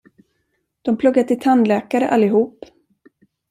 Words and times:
Dom 0.81 0.97
pluggar 0.97 1.23
till 1.23 1.39
tandläkare, 1.39 2.09
allihop. 2.09 2.65